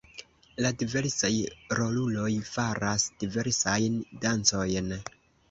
[0.65, 1.29] La diversaj
[1.79, 4.91] roluloj faras diversajn dancojn.